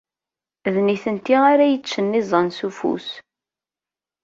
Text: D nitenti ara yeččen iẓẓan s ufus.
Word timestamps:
D 0.73 0.75
nitenti 0.87 1.35
ara 1.51 1.65
yeččen 1.67 2.17
iẓẓan 2.19 2.47
s 2.57 2.59
ufus. 2.67 3.07